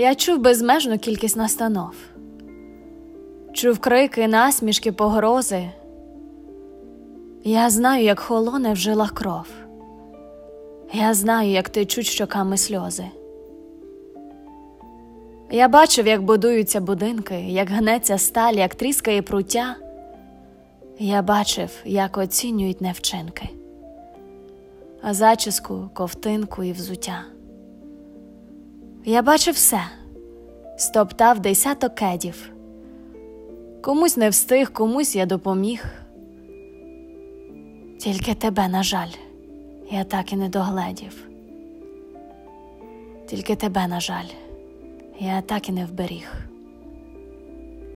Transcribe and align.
Я 0.00 0.14
чув 0.14 0.38
безмежну 0.38 0.98
кількість 0.98 1.36
настанов, 1.36 1.94
чув 3.52 3.78
крики, 3.78 4.28
насмішки, 4.28 4.92
погрози. 4.92 5.70
Я 7.44 7.70
знаю, 7.70 8.04
як 8.04 8.20
холоне 8.20 8.72
в 8.72 8.76
жилах 8.76 9.14
кров. 9.14 9.46
Я 10.92 11.14
знаю, 11.14 11.50
як 11.50 11.68
течуть 11.68 12.06
щоками 12.06 12.56
сльози. 12.56 13.04
Я 15.50 15.68
бачив, 15.68 16.06
як 16.06 16.22
будуються 16.22 16.80
будинки, 16.80 17.34
як 17.34 17.70
гнеться 17.70 18.18
сталь, 18.18 18.54
як 18.54 18.74
тріскає 18.74 19.22
пруття. 19.22 19.76
Я 20.98 21.22
бачив, 21.22 21.70
як 21.84 22.18
оцінюють 22.18 22.80
не 22.80 22.92
вчинки, 22.92 23.48
а 25.02 25.14
зачіску, 25.14 25.90
ковтинку 25.94 26.64
і 26.64 26.72
взуття. 26.72 27.24
Я 29.10 29.22
бачив 29.22 29.54
все, 29.54 29.80
стоптав 30.76 31.40
десяток 31.40 31.94
кедів. 31.94 32.50
Комусь 33.82 34.16
не 34.16 34.28
встиг, 34.28 34.72
комусь 34.72 35.16
я 35.16 35.26
допоміг. 35.26 35.84
Тільки 37.98 38.34
тебе, 38.34 38.68
на 38.68 38.82
жаль, 38.82 39.10
я 39.90 40.04
так 40.04 40.32
і 40.32 40.36
не 40.36 40.48
догледів. 40.48 41.28
Тільки 43.26 43.56
тебе, 43.56 43.86
на 43.86 44.00
жаль, 44.00 44.28
я 45.18 45.40
так 45.40 45.68
і 45.68 45.72
не 45.72 45.86
вберіг. 45.86 46.47